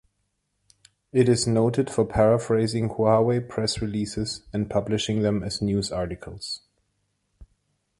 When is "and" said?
4.51-4.67